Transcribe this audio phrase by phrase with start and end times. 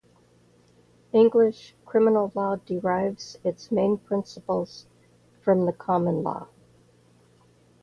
[1.13, 4.87] English criminal law derives its main principles
[5.43, 6.47] from the common law.